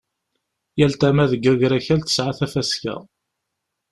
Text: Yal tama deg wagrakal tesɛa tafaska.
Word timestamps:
Yal 0.79 0.93
tama 1.01 1.25
deg 1.31 1.43
wagrakal 1.49 2.01
tesɛa 2.03 2.33
tafaska. 2.37 2.95